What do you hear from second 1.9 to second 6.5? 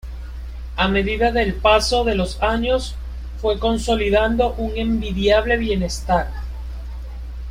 de los años, fue consolidando un envidiable bienestar.